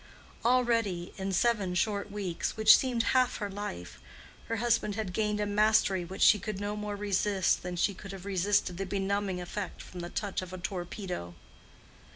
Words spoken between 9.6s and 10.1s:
from the